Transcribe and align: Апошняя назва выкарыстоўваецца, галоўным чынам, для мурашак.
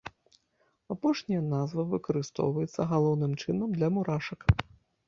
Апошняя 0.95 1.43
назва 1.51 1.81
выкарыстоўваецца, 1.93 2.89
галоўным 2.95 3.39
чынам, 3.45 3.69
для 3.81 3.87
мурашак. 3.97 4.41